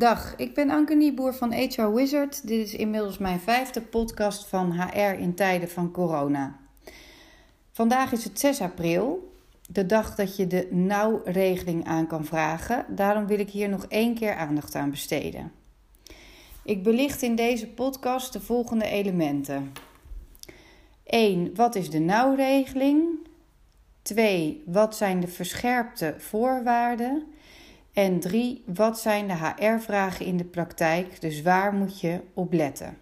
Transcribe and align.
Dag, 0.00 0.34
ik 0.36 0.54
ben 0.54 0.70
Anke 0.70 0.94
Nieboer 0.94 1.34
van 1.34 1.52
HR 1.52 1.92
Wizard. 1.94 2.46
Dit 2.46 2.66
is 2.66 2.74
inmiddels 2.74 3.18
mijn 3.18 3.40
vijfde 3.40 3.80
podcast 3.80 4.46
van 4.46 4.72
HR 4.72 5.18
in 5.18 5.34
tijden 5.34 5.68
van 5.68 5.90
corona. 5.90 6.58
Vandaag 7.72 8.12
is 8.12 8.24
het 8.24 8.40
6 8.40 8.60
april, 8.60 9.32
de 9.68 9.86
dag 9.86 10.14
dat 10.14 10.36
je 10.36 10.46
de 10.46 10.68
nauwregeling 10.70 11.86
aan 11.86 12.06
kan 12.06 12.24
vragen. 12.24 12.86
Daarom 12.88 13.26
wil 13.26 13.38
ik 13.38 13.50
hier 13.50 13.68
nog 13.68 13.84
één 13.88 14.14
keer 14.14 14.34
aandacht 14.34 14.74
aan 14.74 14.90
besteden. 14.90 15.52
Ik 16.64 16.82
belicht 16.82 17.22
in 17.22 17.34
deze 17.34 17.68
podcast 17.68 18.32
de 18.32 18.40
volgende 18.40 18.86
elementen. 18.86 19.72
1. 21.04 21.54
Wat 21.54 21.74
is 21.74 21.90
de 21.90 21.98
nauwregeling? 21.98 23.04
2. 24.02 24.62
Wat 24.66 24.96
zijn 24.96 25.20
de 25.20 25.28
verscherpte 25.28 26.14
voorwaarden? 26.18 27.26
En 27.92 28.20
3. 28.20 28.62
Wat 28.66 29.00
zijn 29.00 29.28
de 29.28 29.34
HR-vragen 29.34 30.26
in 30.26 30.36
de 30.36 30.44
praktijk? 30.44 31.20
Dus 31.20 31.42
waar 31.42 31.72
moet 31.72 32.00
je 32.00 32.20
op 32.34 32.52
letten? 32.52 32.98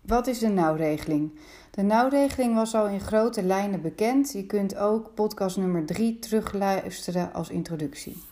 Wat 0.00 0.26
is 0.26 0.38
de 0.38 0.48
nauwregeling? 0.48 1.38
De 1.70 1.82
nauwregeling 1.82 2.54
was 2.54 2.74
al 2.74 2.88
in 2.88 3.00
grote 3.00 3.42
lijnen 3.42 3.82
bekend. 3.82 4.32
Je 4.32 4.46
kunt 4.46 4.76
ook 4.76 5.14
podcast 5.14 5.56
nummer 5.56 5.86
3 5.86 6.18
terugluisteren 6.18 7.32
als 7.32 7.50
introductie. 7.50 8.22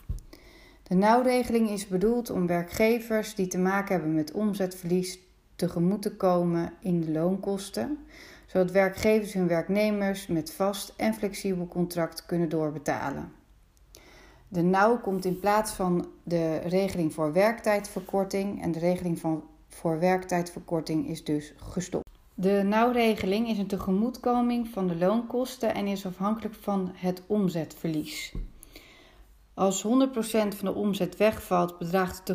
De 0.82 0.94
nauwregeling 0.94 1.70
is 1.70 1.86
bedoeld 1.86 2.30
om 2.30 2.46
werkgevers 2.46 3.34
die 3.34 3.46
te 3.46 3.58
maken 3.58 3.94
hebben 3.94 4.14
met 4.14 4.32
omzetverlies 4.32 5.18
tegemoet 5.60 6.02
te 6.02 6.16
komen 6.16 6.72
in 6.80 7.00
de 7.00 7.10
loonkosten, 7.10 7.98
zodat 8.46 8.70
werkgevers 8.70 9.32
hun 9.32 9.48
werknemers 9.48 10.26
met 10.26 10.52
vast 10.52 10.94
en 10.96 11.14
flexibel 11.14 11.66
contract 11.66 12.26
kunnen 12.26 12.48
doorbetalen. 12.48 13.32
De 14.48 14.62
nauw 14.62 14.98
komt 14.98 15.24
in 15.24 15.40
plaats 15.40 15.72
van 15.72 16.08
de 16.22 16.56
regeling 16.56 17.14
voor 17.14 17.32
werktijdverkorting 17.32 18.62
en 18.62 18.72
de 18.72 18.78
regeling 18.78 19.18
van 19.18 19.44
voor 19.68 19.98
werktijdverkorting 19.98 21.08
is 21.08 21.24
dus 21.24 21.54
gestopt. 21.56 22.08
De 22.34 22.62
nauwregeling 22.64 23.48
is 23.48 23.58
een 23.58 23.66
tegemoetkoming 23.66 24.68
van 24.68 24.86
de 24.88 24.96
loonkosten 24.96 25.74
en 25.74 25.86
is 25.86 26.06
afhankelijk 26.06 26.54
van 26.54 26.90
het 26.94 27.22
omzetverlies. 27.26 28.34
Als 29.54 29.86
100% 29.86 29.88
van 30.20 30.54
de 30.60 30.74
omzet 30.74 31.16
wegvalt, 31.16 31.78
bedraagt 31.78 32.26
de 32.26 32.34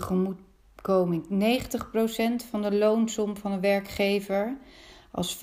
tegemoetkoming 0.85 2.43
90% 2.43 2.49
van 2.49 2.61
de 2.61 2.75
loonsom 2.75 3.37
van 3.37 3.51
de 3.51 3.59
werkgever. 3.59 4.57
Als 5.11 5.35
50% 5.35 5.39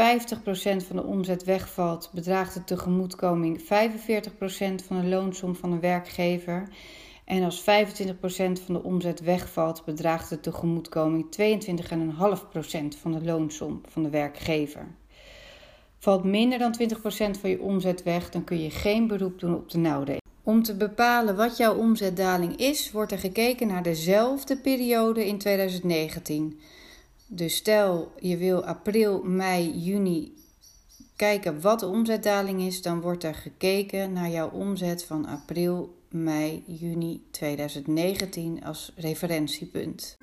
van 0.87 0.97
de 0.97 1.03
omzet 1.03 1.45
wegvalt, 1.45 2.11
bedraagt 2.15 2.55
de 2.55 2.65
tegemoetkoming 2.65 3.61
45% 3.61 3.65
van 4.87 5.01
de 5.01 5.07
loonsom 5.07 5.55
van 5.55 5.71
de 5.71 5.79
werkgever. 5.79 6.69
En 7.25 7.43
als 7.43 7.61
25% 7.61 7.65
van 8.65 8.75
de 8.75 8.83
omzet 8.83 9.21
wegvalt, 9.21 9.85
bedraagt 9.85 10.29
de 10.29 10.41
tegemoetkoming 10.41 11.25
22,5% 11.25 12.99
van 13.01 13.13
de 13.13 13.25
loonsom 13.25 13.81
van 13.89 14.03
de 14.03 14.11
werkgever. 14.11 14.87
Valt 15.99 16.25
minder 16.25 16.59
dan 16.59 16.75
20% 16.81 17.41
van 17.41 17.51
je 17.51 17.61
omzet 17.61 18.03
weg, 18.03 18.31
dan 18.31 18.45
kun 18.45 18.63
je 18.63 18.71
geen 18.71 19.07
beroep 19.07 19.39
doen 19.39 19.55
op 19.55 19.71
de 19.71 19.79
nauwregeling. 19.79 20.22
Om 20.45 20.63
te 20.63 20.75
bepalen 20.75 21.37
wat 21.37 21.57
jouw 21.57 21.75
omzetdaling 21.75 22.57
is, 22.57 22.91
wordt 22.91 23.13
er 23.13 23.19
gekeken 23.19 23.67
naar 23.67 23.83
dezelfde 23.83 24.57
periode 24.57 25.27
in 25.27 25.39
2019. 25.39 26.61
Dus 27.27 27.57
stel 27.57 28.13
je 28.21 28.37
wil 28.37 28.65
april, 28.65 29.23
mei, 29.23 29.79
juni 29.79 30.33
kijken 31.17 31.61
wat 31.61 31.81
de 31.81 31.87
omzetdaling 31.87 32.61
is, 32.61 32.83
dan 32.83 33.01
wordt 33.01 33.25
er 33.25 33.35
gekeken 33.35 34.13
naar 34.13 34.31
jouw 34.31 34.51
omzet 34.51 35.05
van 35.05 35.27
april, 35.27 35.95
mei, 36.09 36.63
juni 36.67 37.23
2019 37.31 38.65
als 38.65 38.93
referentiepunt. 38.97 40.17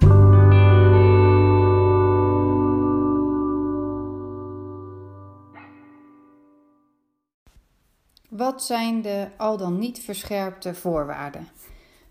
Wat 8.39 8.63
zijn 8.63 9.01
de 9.01 9.27
al 9.37 9.57
dan 9.57 9.79
niet 9.79 9.99
verscherpte 9.99 10.73
voorwaarden? 10.73 11.47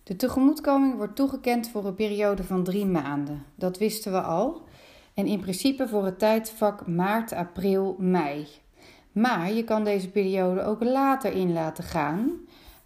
De 0.03 0.17
tegemoetkoming 0.17 0.97
wordt 0.97 1.17
toegekend 1.17 1.69
voor 1.69 1.85
een 1.85 1.95
periode 1.95 2.45
van 2.45 2.65
drie 2.65 2.87
maanden. 2.87 3.45
Dat 3.55 3.79
wisten 3.79 4.13
we 4.13 4.21
al. 4.21 4.63
En 5.15 5.27
in 5.27 5.41
principe 5.41 5.89
voor 5.89 6.05
het 6.05 6.19
tijdvak 6.19 6.87
maart, 6.87 7.33
april, 7.33 7.97
mei. 7.99 8.47
Maar 9.13 9.53
je 9.53 9.65
kan 9.65 9.85
deze 9.85 10.11
periode 10.11 10.63
ook 10.63 10.83
later 10.85 11.33
in 11.33 11.53
laten 11.53 11.85
gaan, 11.85 12.33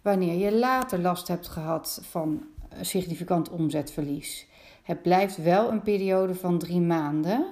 wanneer 0.01 0.37
je 0.37 0.57
later 0.57 0.99
last 0.99 1.27
hebt 1.27 1.47
gehad 1.47 2.01
van 2.09 2.43
significant 2.81 3.49
omzetverlies. 3.49 4.47
Het 4.83 5.01
blijft 5.01 5.37
wel 5.43 5.71
een 5.71 5.81
periode 5.81 6.35
van 6.35 6.57
drie 6.57 6.81
maanden. 6.81 7.45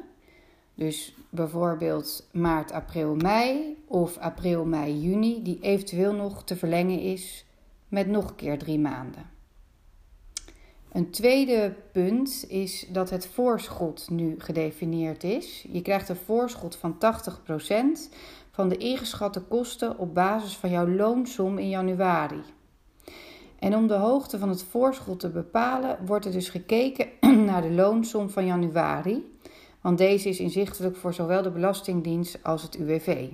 Dus 0.81 1.15
bijvoorbeeld 1.29 2.27
maart, 2.31 2.71
april, 2.71 3.15
mei 3.15 3.77
of 3.87 4.17
april, 4.17 4.65
mei, 4.65 4.99
juni, 4.99 5.43
die 5.43 5.57
eventueel 5.61 6.13
nog 6.13 6.43
te 6.43 6.55
verlengen 6.55 6.99
is 6.99 7.45
met 7.87 8.07
nog 8.07 8.29
een 8.29 8.35
keer 8.35 8.57
drie 8.57 8.79
maanden. 8.79 9.29
Een 10.91 11.09
tweede 11.09 11.75
punt 11.91 12.45
is 12.47 12.87
dat 12.89 13.09
het 13.09 13.27
voorschot 13.27 14.09
nu 14.09 14.35
gedefinieerd 14.37 15.23
is. 15.23 15.65
Je 15.71 15.81
krijgt 15.81 16.09
een 16.09 16.15
voorschot 16.15 16.75
van 16.75 16.95
80% 16.95 18.13
van 18.51 18.69
de 18.69 18.77
ingeschatte 18.77 19.41
kosten 19.41 19.97
op 19.97 20.13
basis 20.13 20.57
van 20.57 20.69
jouw 20.69 20.87
loonsom 20.87 21.57
in 21.57 21.69
januari. 21.69 22.41
En 23.59 23.75
om 23.75 23.87
de 23.87 23.93
hoogte 23.93 24.39
van 24.39 24.49
het 24.49 24.63
voorschot 24.63 25.19
te 25.19 25.29
bepalen, 25.29 26.05
wordt 26.05 26.25
er 26.25 26.31
dus 26.31 26.49
gekeken 26.49 27.07
naar 27.45 27.61
de 27.61 27.71
loonsom 27.71 28.29
van 28.29 28.45
januari, 28.45 29.39
want 29.81 29.97
deze 29.97 30.29
is 30.29 30.39
inzichtelijk 30.39 30.95
voor 30.95 31.13
zowel 31.13 31.41
de 31.41 31.51
Belastingdienst 31.51 32.43
als 32.43 32.61
het 32.61 32.75
UWV. 32.75 33.29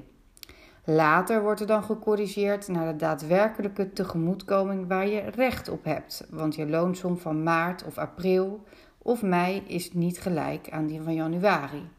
Later 0.84 1.41
wordt 1.41 1.59
er 1.59 1.68
dan 1.68 1.84
gecorrigeerd 1.84 2.68
naar 2.68 2.91
de 2.91 2.96
daadwerkelijke 2.96 3.94
tegemoetkoming 3.94 4.88
waar 4.88 5.07
je 5.07 5.19
recht 5.19 5.69
op 5.69 5.84
hebt, 5.84 6.28
want 6.30 6.56
je 6.56 6.68
loonsom 6.68 7.18
van 7.18 7.44
maart 7.44 7.84
of 7.84 7.97
april 7.97 8.63
of 8.97 9.22
mei 9.22 9.63
is 9.68 9.94
niet 9.94 10.19
gelijk 10.19 10.69
aan 10.69 10.88
die 10.88 11.02
van 11.02 11.13
januari. 11.13 11.90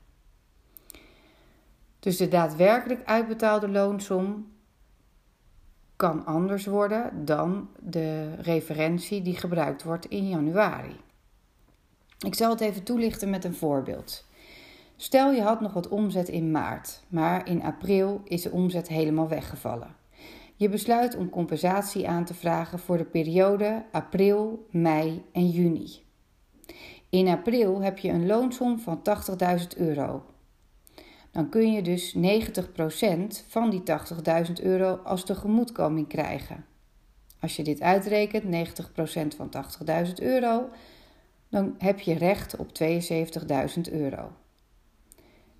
Dus 1.98 2.16
de 2.16 2.28
daadwerkelijk 2.28 3.04
uitbetaalde 3.04 3.68
loonsom 3.68 4.52
kan 5.96 6.26
anders 6.26 6.66
worden 6.66 7.24
dan 7.24 7.68
de 7.78 8.34
referentie 8.34 9.22
die 9.22 9.36
gebruikt 9.36 9.82
wordt 9.82 10.06
in 10.06 10.28
januari. 10.28 11.00
Ik 12.18 12.34
zal 12.34 12.50
het 12.50 12.60
even 12.60 12.82
toelichten 12.82 13.30
met 13.30 13.44
een 13.44 13.54
voorbeeld. 13.54 14.27
Stel 15.00 15.32
je 15.32 15.42
had 15.42 15.60
nog 15.60 15.72
wat 15.72 15.88
omzet 15.88 16.28
in 16.28 16.50
maart, 16.50 17.02
maar 17.08 17.48
in 17.48 17.62
april 17.62 18.20
is 18.24 18.42
de 18.42 18.50
omzet 18.50 18.88
helemaal 18.88 19.28
weggevallen. 19.28 19.94
Je 20.54 20.68
besluit 20.68 21.16
om 21.16 21.30
compensatie 21.30 22.08
aan 22.08 22.24
te 22.24 22.34
vragen 22.34 22.78
voor 22.78 22.96
de 22.96 23.04
periode 23.04 23.84
april, 23.92 24.66
mei 24.70 25.24
en 25.32 25.48
juni. 25.50 26.02
In 27.08 27.28
april 27.28 27.82
heb 27.82 27.98
je 27.98 28.08
een 28.08 28.26
loonsom 28.26 28.78
van 28.78 29.02
80.000 29.60 29.66
euro. 29.76 30.24
Dan 31.30 31.48
kun 31.48 31.72
je 31.72 31.82
dus 31.82 32.16
90% 32.16 32.20
van 33.48 33.70
die 33.70 33.82
80.000 34.46 34.52
euro 34.62 34.94
als 34.94 35.24
tegemoetkoming 35.24 36.08
krijgen. 36.08 36.64
Als 37.40 37.56
je 37.56 37.62
dit 37.62 37.80
uitrekent, 37.80 38.44
90% 38.44 39.36
van 39.36 39.50
80.000 40.06 40.12
euro, 40.14 40.68
dan 41.48 41.74
heb 41.78 42.00
je 42.00 42.14
recht 42.14 42.56
op 42.56 42.68
72.000 42.68 43.92
euro. 43.92 44.30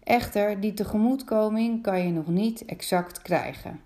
Echter, 0.09 0.61
die 0.61 0.75
tegemoetkoming 0.75 1.83
kan 1.83 2.07
je 2.07 2.13
nog 2.13 2.27
niet 2.27 2.65
exact 2.65 3.23
krijgen. 3.23 3.81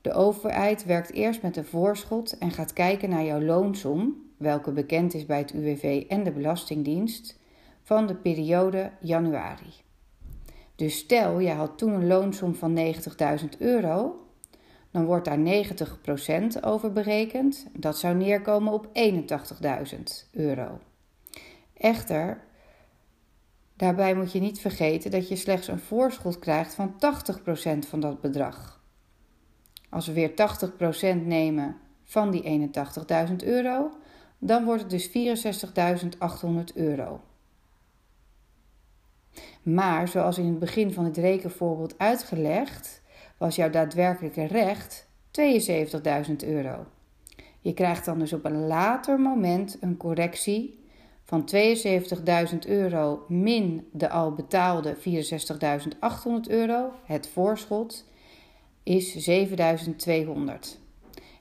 De 0.00 0.12
overheid 0.12 0.84
werkt 0.84 1.12
eerst 1.12 1.42
met 1.42 1.56
een 1.56 1.64
voorschot 1.64 2.38
en 2.38 2.50
gaat 2.50 2.72
kijken 2.72 3.08
naar 3.08 3.24
jouw 3.24 3.40
loonsom, 3.40 4.14
welke 4.36 4.72
bekend 4.72 5.14
is 5.14 5.26
bij 5.26 5.38
het 5.38 5.52
UWV 5.52 6.04
en 6.08 6.24
de 6.24 6.30
Belastingdienst, 6.30 7.38
van 7.82 8.06
de 8.06 8.14
periode 8.14 8.90
januari. 9.00 9.72
Dus 10.76 10.98
stel, 10.98 11.38
je 11.38 11.50
had 11.50 11.78
toen 11.78 11.92
een 11.92 12.06
loonsom 12.06 12.54
van 12.54 12.78
90.000 12.78 13.58
euro, 13.58 14.26
dan 14.90 15.04
wordt 15.04 15.24
daar 15.24 15.64
90% 16.58 16.60
over 16.60 16.92
berekend. 16.92 17.66
Dat 17.72 17.98
zou 17.98 18.14
neerkomen 18.14 18.72
op 18.72 18.86
81.000 18.86 20.30
euro. 20.32 20.78
Echter, 21.74 22.44
Daarbij 23.76 24.14
moet 24.14 24.32
je 24.32 24.40
niet 24.40 24.60
vergeten 24.60 25.10
dat 25.10 25.28
je 25.28 25.36
slechts 25.36 25.68
een 25.68 25.78
voorschot 25.78 26.38
krijgt 26.38 26.74
van 26.74 26.94
80% 26.94 27.88
van 27.88 28.00
dat 28.00 28.20
bedrag. 28.20 28.80
Als 29.90 30.06
we 30.06 30.12
weer 30.12 30.30
80% 30.30 31.26
nemen 31.26 31.76
van 32.04 32.30
die 32.30 32.70
81.000 33.28 33.36
euro, 33.36 33.90
dan 34.38 34.64
wordt 34.64 34.82
het 34.82 34.90
dus 34.90 35.08
64.800 35.08 36.74
euro. 36.74 37.20
Maar 39.62 40.08
zoals 40.08 40.38
in 40.38 40.46
het 40.46 40.58
begin 40.58 40.92
van 40.92 41.04
het 41.04 41.16
rekenvoorbeeld 41.16 41.98
uitgelegd, 41.98 43.02
was 43.36 43.56
jouw 43.56 43.70
daadwerkelijke 43.70 44.44
recht 44.44 45.06
72.000 45.40 46.36
euro. 46.36 46.86
Je 47.60 47.74
krijgt 47.74 48.04
dan 48.04 48.18
dus 48.18 48.32
op 48.32 48.44
een 48.44 48.66
later 48.66 49.20
moment 49.20 49.76
een 49.80 49.96
correctie 49.96 50.85
van 51.26 51.48
72.000 51.54 52.58
euro 52.66 53.24
min 53.28 53.88
de 53.92 54.08
al 54.08 54.32
betaalde 54.32 54.96
64.800 54.96 55.00
euro, 56.48 56.92
het 57.04 57.28
voorschot, 57.28 58.04
is 58.82 59.28
7.200. 59.30 59.54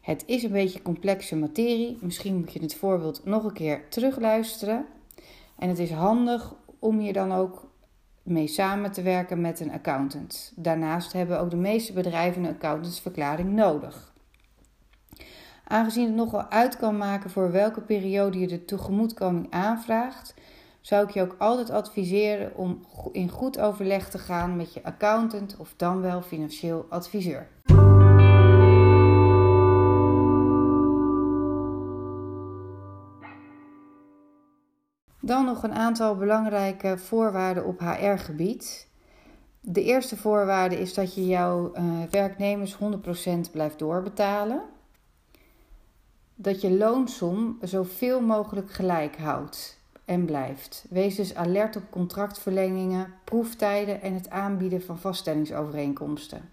Het 0.02 0.24
is 0.26 0.44
een 0.44 0.52
beetje 0.52 0.82
complexe 0.82 1.36
materie. 1.36 1.98
Misschien 2.02 2.36
moet 2.36 2.54
je 2.54 2.62
het 2.62 2.76
voorbeeld 2.76 3.26
nog 3.26 3.44
een 3.44 3.54
keer 3.54 3.90
terugluisteren. 3.90 4.86
En 5.58 5.70
het 5.70 5.80
is 5.80 5.92
handig 5.92 6.56
om 6.80 7.00
hier 7.00 7.14
dan 7.14 7.32
ook 7.32 7.68
mee 8.24 8.48
samen 8.48 8.92
te 8.92 9.02
werken 9.02 9.42
met 9.42 9.60
een 9.60 9.72
accountant. 9.72 10.54
Daarnaast 10.56 11.14
hebben 11.14 11.40
ook 11.40 11.50
de 11.50 11.56
meeste 11.56 11.94
bedrijven 11.94 12.44
een 12.44 12.54
accountantsverklaring 12.54 13.52
nodig. 13.52 14.15
Aangezien 15.68 16.06
het 16.06 16.16
nogal 16.16 16.50
uit 16.50 16.78
kan 16.78 16.98
maken 16.98 17.30
voor 17.30 17.52
welke 17.52 17.82
periode 17.82 18.40
je 18.40 18.48
de 18.48 18.66
tegemoetkoming 18.66 19.48
aanvraagt, 19.50 20.34
zou 20.82 21.04
ik 21.08 21.10
je 21.10 21.22
ook 21.22 21.36
altijd 21.38 21.70
adviseren 21.70 22.56
om 22.56 22.86
in 23.12 23.30
goed 23.30 23.60
overleg 23.60 24.10
te 24.10 24.18
gaan 24.18 24.56
met 24.56 24.74
je 24.74 24.84
accountant 24.84 25.56
of 25.58 25.74
dan 25.78 26.02
wel 26.02 26.22
financieel 26.22 26.86
adviseur. 26.90 27.48
Dan 35.22 35.46
nog 35.46 35.64
een 35.64 35.74
aantal 35.74 36.16
belangrijke 36.16 36.98
voorwaarden 36.98 37.66
op 37.66 37.80
HR-gebied. 37.80 38.88
De 39.62 39.84
eerste 39.84 40.18
voorwaarde 40.18 40.80
is 40.80 40.94
dat 40.94 41.16
je 41.16 41.28
jouw 41.28 41.72
uh, 41.74 41.84
werknemers 42.10 42.78
100% 42.78 42.78
blijft 43.52 43.80
doorbetalen. 43.80 44.62
Dat 46.36 46.62
je 46.62 46.72
loonsom 46.72 47.58
zoveel 47.62 48.22
mogelijk 48.22 48.72
gelijk 48.72 49.18
houdt 49.18 49.80
en 50.06 50.26
blijft. 50.26 50.86
Wees 50.90 51.16
dus 51.16 51.36
alert 51.36 51.76
op 51.76 51.84
contractverlengingen, 51.90 53.14
proeftijden 53.24 54.02
en 54.02 54.14
het 54.14 54.30
aanbieden 54.30 54.82
van 54.82 55.00
vaststellingsovereenkomsten. 55.00 56.50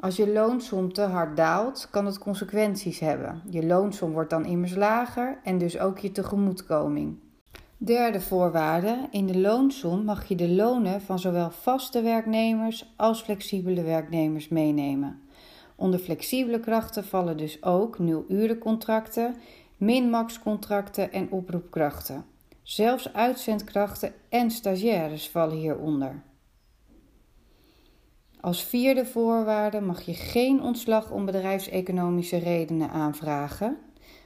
Als 0.00 0.16
je 0.16 0.32
loonsom 0.32 0.92
te 0.92 1.02
hard 1.02 1.36
daalt, 1.36 1.88
kan 1.90 2.06
het 2.06 2.18
consequenties 2.18 2.98
hebben. 2.98 3.42
Je 3.50 3.66
loonsom 3.66 4.12
wordt 4.12 4.30
dan 4.30 4.44
immers 4.44 4.74
lager 4.74 5.38
en 5.44 5.58
dus 5.58 5.78
ook 5.78 5.98
je 5.98 6.12
tegemoetkoming. 6.12 7.16
Derde 7.76 8.20
voorwaarde: 8.20 9.08
in 9.10 9.26
de 9.26 9.38
loonsom 9.38 10.04
mag 10.04 10.24
je 10.24 10.34
de 10.34 10.48
lonen 10.48 11.00
van 11.00 11.18
zowel 11.18 11.50
vaste 11.50 12.02
werknemers 12.02 12.92
als 12.96 13.22
flexibele 13.22 13.82
werknemers 13.82 14.48
meenemen. 14.48 15.20
Onder 15.76 16.00
flexibele 16.00 16.60
krachten 16.60 17.04
vallen 17.04 17.36
dus 17.36 17.62
ook 17.62 17.98
nul-urencontracten, 17.98 19.36
min-max-contracten 19.76 21.12
en 21.12 21.30
oproepkrachten. 21.30 22.24
Zelfs 22.62 23.12
uitzendkrachten 23.12 24.12
en 24.28 24.50
stagiaires 24.50 25.28
vallen 25.28 25.56
hieronder. 25.56 26.22
Als 28.40 28.62
vierde 28.62 29.06
voorwaarde 29.06 29.80
mag 29.80 30.00
je 30.00 30.14
geen 30.14 30.62
ontslag 30.62 31.10
om 31.10 31.24
bedrijfseconomische 31.24 32.36
redenen 32.36 32.90
aanvragen. 32.90 33.78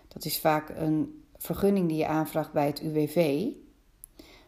Dat 0.09 0.25
is 0.25 0.41
vaak 0.41 0.69
een 0.69 1.25
vergunning 1.37 1.89
die 1.89 1.97
je 1.97 2.07
aanvraagt 2.07 2.53
bij 2.53 2.67
het 2.67 2.81
UWV. 2.81 3.47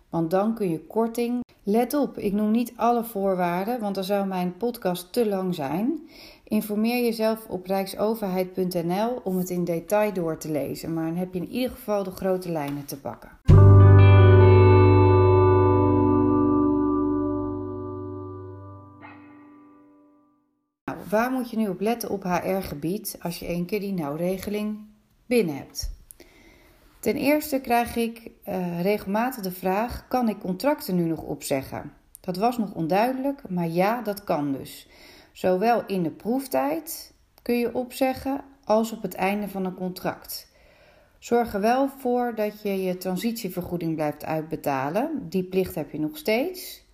Want 0.09 0.31
dan 0.31 0.55
kun 0.55 0.71
je 0.71 0.87
korting. 0.87 1.41
Let 1.70 1.94
op, 1.94 2.19
ik 2.19 2.32
noem 2.32 2.50
niet 2.50 2.73
alle 2.76 3.05
voorwaarden, 3.05 3.81
want 3.81 3.94
dan 3.94 4.05
zou 4.05 4.26
mijn 4.26 4.56
podcast 4.56 5.12
te 5.12 5.29
lang 5.29 5.55
zijn. 5.55 6.09
Informeer 6.44 7.05
jezelf 7.05 7.47
op 7.49 7.67
rijksoverheid.nl 7.67 9.20
om 9.25 9.37
het 9.37 9.50
in 9.50 9.65
detail 9.65 10.12
door 10.12 10.38
te 10.38 10.50
lezen, 10.50 10.94
maar 10.94 11.06
dan 11.06 11.17
heb 11.17 11.35
je 11.35 11.41
in 11.41 11.49
ieder 11.49 11.70
geval 11.70 12.03
de 12.03 12.11
grote 12.11 12.50
lijnen 12.50 12.85
te 12.85 13.00
pakken. 13.00 13.31
Nou, 20.85 20.99
waar 21.11 21.31
moet 21.31 21.50
je 21.50 21.56
nu 21.56 21.69
op 21.69 21.81
letten 21.81 22.11
op 22.11 22.23
HR-gebied 22.23 23.19
als 23.23 23.38
je 23.38 23.47
één 23.47 23.67
keer 23.67 23.81
die 23.81 23.93
nauwregeling 23.93 24.79
binnen 25.26 25.56
hebt? 25.56 25.98
Ten 27.00 27.17
eerste 27.17 27.61
krijg 27.61 27.97
ik 27.97 28.31
uh, 28.49 28.83
regelmatig 28.83 29.43
de 29.43 29.53
vraag: 29.53 30.09
kan 30.09 30.29
ik 30.29 30.39
contracten 30.39 30.97
nu 30.97 31.05
nog 31.05 31.23
opzeggen? 31.23 31.93
Dat 32.21 32.37
was 32.37 32.59
nog 32.59 32.75
onduidelijk, 32.75 33.49
maar 33.49 33.69
ja, 33.69 34.03
dat 34.03 34.25
kan 34.25 34.53
dus. 34.53 34.89
Zowel 35.33 35.83
in 35.87 36.03
de 36.03 36.11
proeftijd 36.11 37.15
kun 37.43 37.59
je 37.59 37.75
opzeggen 37.75 38.41
als 38.65 38.93
op 38.93 39.03
het 39.03 39.15
einde 39.15 39.49
van 39.49 39.65
een 39.65 39.75
contract. 39.75 40.49
Zorg 41.19 41.55
er 41.55 41.61
wel 41.61 41.89
voor 41.89 42.35
dat 42.35 42.62
je 42.62 42.83
je 42.83 42.97
transitievergoeding 42.97 43.95
blijft 43.95 44.25
uitbetalen. 44.25 45.29
Die 45.29 45.45
plicht 45.45 45.75
heb 45.75 45.91
je 45.91 46.00
nog 46.00 46.17
steeds. 46.17 46.87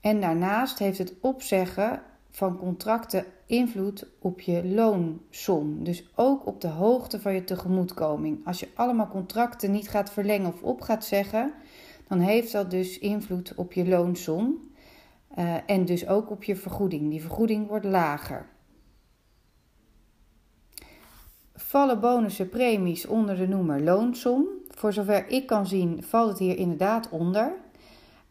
En 0.00 0.20
daarnaast 0.20 0.78
heeft 0.78 0.98
het 0.98 1.14
opzeggen 1.20 2.02
van 2.32 2.58
contracten 2.58 3.24
invloed 3.46 4.06
op 4.18 4.40
je 4.40 4.66
loonsom. 4.66 5.84
Dus 5.84 6.04
ook 6.14 6.46
op 6.46 6.60
de 6.60 6.68
hoogte 6.68 7.20
van 7.20 7.34
je 7.34 7.44
tegemoetkoming. 7.44 8.46
Als 8.46 8.60
je 8.60 8.68
allemaal 8.74 9.08
contracten 9.08 9.70
niet 9.70 9.88
gaat 9.88 10.10
verlengen 10.10 10.52
of 10.52 10.62
op 10.62 10.80
gaat 10.80 11.04
zeggen, 11.04 11.52
dan 12.08 12.18
heeft 12.18 12.52
dat 12.52 12.70
dus 12.70 12.98
invloed 12.98 13.54
op 13.54 13.72
je 13.72 13.88
loonsom. 13.88 14.70
Uh, 15.38 15.54
en 15.66 15.84
dus 15.84 16.08
ook 16.08 16.30
op 16.30 16.44
je 16.44 16.56
vergoeding. 16.56 17.10
Die 17.10 17.20
vergoeding 17.20 17.68
wordt 17.68 17.84
lager. 17.84 18.46
Vallen 21.54 22.00
bonussen 22.00 22.48
premies 22.48 23.06
onder 23.06 23.36
de 23.36 23.48
noemer 23.48 23.80
loonsom? 23.80 24.46
Voor 24.68 24.92
zover 24.92 25.28
ik 25.28 25.46
kan 25.46 25.66
zien, 25.66 26.02
valt 26.02 26.28
het 26.28 26.38
hier 26.38 26.56
inderdaad 26.56 27.08
onder. 27.08 27.52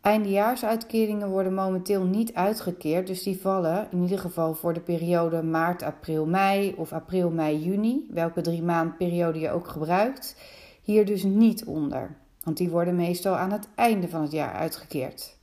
Eindejaarsuitkeringen 0.01 1.29
worden 1.29 1.53
momenteel 1.53 2.03
niet 2.03 2.33
uitgekeerd, 2.33 3.07
dus 3.07 3.23
die 3.23 3.41
vallen 3.41 3.87
in 3.91 4.01
ieder 4.01 4.19
geval 4.19 4.53
voor 4.53 4.73
de 4.73 4.79
periode 4.79 5.43
maart, 5.43 5.83
april, 5.83 6.25
mei 6.25 6.73
of 6.77 6.93
april, 6.93 7.29
mei, 7.29 7.63
juni, 7.63 8.07
welke 8.09 8.41
drie 8.41 8.63
maand 8.63 8.97
periode 8.97 9.39
je 9.39 9.51
ook 9.51 9.67
gebruikt, 9.67 10.35
hier 10.81 11.05
dus 11.05 11.23
niet 11.23 11.63
onder. 11.65 12.15
Want 12.43 12.57
die 12.57 12.69
worden 12.69 12.95
meestal 12.95 13.35
aan 13.35 13.51
het 13.51 13.67
einde 13.75 14.09
van 14.09 14.21
het 14.21 14.31
jaar 14.31 14.53
uitgekeerd. 14.53 15.37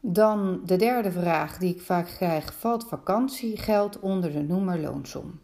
Dan 0.00 0.60
de 0.64 0.76
derde 0.76 1.12
vraag 1.12 1.58
die 1.58 1.74
ik 1.74 1.80
vaak 1.80 2.06
krijg: 2.06 2.54
valt 2.54 2.88
vakantiegeld 2.88 4.00
onder 4.00 4.32
de 4.32 4.42
noemer 4.42 4.80
loonsom? 4.80 5.40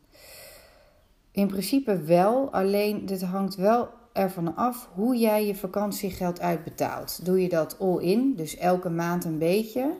In 1.30 1.46
principe 1.46 2.00
wel, 2.02 2.52
alleen 2.52 3.06
dit 3.06 3.22
hangt 3.22 3.54
wel 3.54 3.88
ervan 4.12 4.57
af 4.57 4.88
hoe 4.95 5.17
jij 5.17 5.47
je 5.47 5.55
vakantiegeld 5.55 6.40
uitbetaalt. 6.40 7.25
Doe 7.25 7.43
je 7.43 7.49
dat 7.49 7.79
all-in, 7.79 8.35
dus 8.37 8.57
elke 8.57 8.90
maand 8.90 9.25
een 9.25 9.38
beetje? 9.38 9.99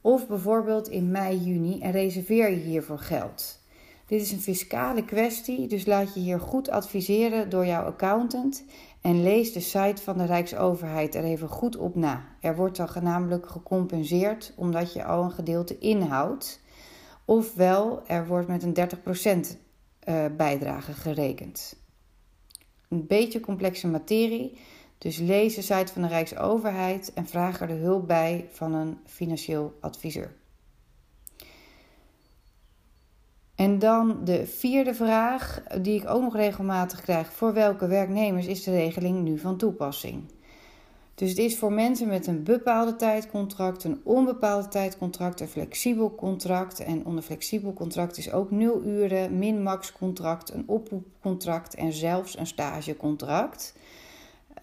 Of 0.00 0.26
bijvoorbeeld 0.26 0.88
in 0.88 1.10
mei, 1.10 1.38
juni 1.38 1.80
en 1.80 1.90
reserveer 1.90 2.50
je 2.50 2.56
hiervoor 2.56 2.98
geld? 2.98 3.58
Dit 4.06 4.20
is 4.20 4.32
een 4.32 4.40
fiscale 4.40 5.04
kwestie, 5.04 5.66
dus 5.66 5.86
laat 5.86 6.14
je 6.14 6.20
hier 6.20 6.40
goed 6.40 6.70
adviseren 6.70 7.50
door 7.50 7.66
jouw 7.66 7.84
accountant 7.84 8.64
en 9.00 9.22
lees 9.22 9.52
de 9.52 9.60
site 9.60 10.02
van 10.02 10.18
de 10.18 10.24
Rijksoverheid 10.24 11.14
er 11.14 11.24
even 11.24 11.48
goed 11.48 11.76
op 11.76 11.94
na. 11.94 12.24
Er 12.40 12.56
wordt 12.56 12.76
dan 12.76 12.88
namelijk 13.02 13.48
gecompenseerd 13.48 14.52
omdat 14.56 14.92
je 14.92 15.04
al 15.04 15.22
een 15.22 15.30
gedeelte 15.30 15.78
inhoudt. 15.78 16.60
Ofwel, 17.24 18.02
er 18.06 18.26
wordt 18.26 18.48
met 18.48 18.62
een 18.62 18.76
30% 19.46 19.56
eh, 20.00 20.24
bijdrage 20.36 20.92
gerekend 20.92 21.78
een 22.90 23.06
beetje 23.06 23.40
complexe 23.40 23.88
materie. 23.88 24.58
Dus 24.98 25.18
lees 25.18 25.54
de 25.54 25.62
site 25.62 25.92
van 25.92 26.02
de 26.02 26.08
Rijksoverheid 26.08 27.12
en 27.12 27.26
vraag 27.26 27.60
er 27.60 27.66
de 27.66 27.72
hulp 27.72 28.06
bij 28.06 28.48
van 28.52 28.74
een 28.74 28.98
financieel 29.06 29.78
adviseur. 29.80 30.34
En 33.54 33.78
dan 33.78 34.24
de 34.24 34.46
vierde 34.46 34.94
vraag, 34.94 35.62
die 35.80 36.00
ik 36.00 36.08
ook 36.08 36.22
nog 36.22 36.36
regelmatig 36.36 37.00
krijg: 37.00 37.32
voor 37.32 37.52
welke 37.52 37.86
werknemers 37.86 38.46
is 38.46 38.62
de 38.62 38.70
regeling 38.70 39.22
nu 39.22 39.38
van 39.38 39.56
toepassing? 39.56 40.24
Dus 41.20 41.28
het 41.28 41.38
is 41.38 41.58
voor 41.58 41.72
mensen 41.72 42.08
met 42.08 42.26
een 42.26 42.42
bepaalde 42.42 42.96
tijdcontract, 42.96 43.84
een 43.84 44.00
onbepaalde 44.04 44.68
tijdcontract, 44.68 45.40
een 45.40 45.48
flexibel 45.48 46.14
contract. 46.14 46.80
En 46.80 47.06
onder 47.06 47.22
flexibel 47.22 47.72
contract 47.72 48.18
is 48.18 48.32
ook 48.32 48.50
nul 48.50 48.84
uren, 48.84 49.38
min-max 49.38 49.92
contract, 49.92 50.52
een 50.52 50.64
oproepcontract 50.66 51.74
en 51.74 51.92
zelfs 51.92 52.38
een 52.38 52.46
stagecontract. 52.46 53.74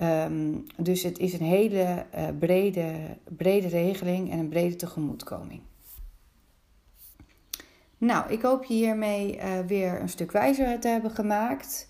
Um, 0.01 0.65
dus 0.77 1.03
het 1.03 1.17
is 1.17 1.33
een 1.33 1.45
hele 1.45 2.05
uh, 2.15 2.27
brede, 2.39 2.93
brede 3.23 3.67
regeling 3.67 4.31
en 4.31 4.39
een 4.39 4.49
brede 4.49 4.75
tegemoetkoming. 4.75 5.61
Nou, 7.97 8.31
ik 8.31 8.41
hoop 8.41 8.63
je 8.63 8.73
hiermee 8.73 9.37
uh, 9.37 9.59
weer 9.67 10.01
een 10.01 10.09
stuk 10.09 10.31
wijzer 10.31 10.79
te 10.79 10.87
hebben 10.87 11.11
gemaakt. 11.11 11.87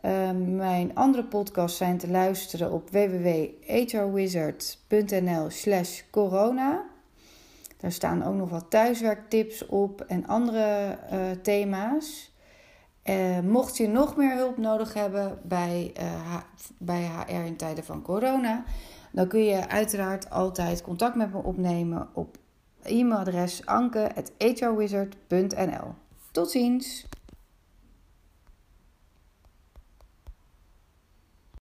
Ehm, 0.00 0.56
mijn 0.56 0.94
andere 0.94 1.24
podcasts 1.24 1.78
zijn 1.78 1.98
te 1.98 2.10
luisteren 2.10 2.72
op 2.72 2.90
www.hrwizard.nl 2.90 5.50
slash 5.50 6.02
corona. 6.10 6.84
Daar 7.76 7.92
staan 7.92 8.24
ook 8.24 8.34
nog 8.34 8.50
wat 8.50 8.70
thuiswerktips 8.70 9.66
op 9.66 10.00
en 10.00 10.26
andere 10.26 10.98
uh, 11.12 11.30
thema's. 11.42 12.36
Uh, 13.04 13.40
mocht 13.40 13.76
je 13.76 13.88
nog 13.88 14.16
meer 14.16 14.36
hulp 14.36 14.56
nodig 14.56 14.94
hebben 14.94 15.38
bij, 15.42 15.92
bij 16.78 17.02
HR 17.02 17.32
in 17.32 17.56
tijden 17.56 17.84
van 17.84 18.02
corona, 18.02 18.64
dan 19.12 19.28
kun 19.28 19.44
je 19.44 19.68
uiteraard 19.68 20.30
altijd 20.30 20.82
contact 20.82 21.14
met 21.14 21.32
me 21.32 21.42
opnemen 21.42 22.08
op 22.12 22.36
e-mailadres 22.82 23.66
anke.hrwizard.nl. 23.66 25.94
Tot 26.30 26.50
ziens! 26.50 27.06